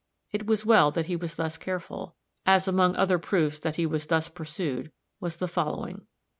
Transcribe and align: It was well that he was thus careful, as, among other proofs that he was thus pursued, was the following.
It 0.31 0.47
was 0.47 0.65
well 0.65 0.89
that 0.89 1.05
he 1.05 1.15
was 1.15 1.35
thus 1.35 1.59
careful, 1.59 2.15
as, 2.43 2.67
among 2.67 2.95
other 2.95 3.19
proofs 3.19 3.59
that 3.59 3.75
he 3.75 3.85
was 3.85 4.07
thus 4.07 4.29
pursued, 4.29 4.91
was 5.19 5.35
the 5.37 5.47
following. 5.47 6.07